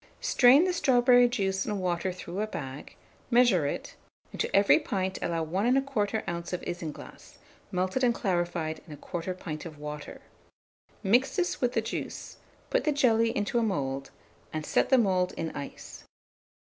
Strain 0.19 0.63
the 0.63 0.73
strawberry 0.73 1.29
juice 1.29 1.63
and 1.63 1.79
water 1.79 2.11
through 2.11 2.41
a 2.41 2.47
bag; 2.47 2.95
measure 3.29 3.67
it, 3.67 3.93
and 4.31 4.41
to 4.41 4.55
every 4.55 4.79
pint 4.79 5.19
allow 5.21 5.43
1 5.43 5.75
1/4 5.85 6.23
oz. 6.27 6.53
of 6.53 6.63
isinglass, 6.63 7.37
melted 7.71 8.03
and 8.03 8.11
clarified 8.15 8.81
in 8.87 8.97
1/4 8.97 9.37
pint 9.37 9.63
of 9.63 9.77
water. 9.77 10.21
Mix 11.03 11.35
this 11.35 11.61
with 11.61 11.73
the 11.73 11.81
juice; 11.81 12.37
put 12.71 12.83
the 12.83 12.91
jelly 12.91 13.29
into 13.37 13.59
a 13.59 13.63
mould, 13.63 14.09
and 14.51 14.65
set 14.65 14.89
the 14.89 14.97
mould 14.97 15.33
in 15.37 15.51
ice. 15.51 16.03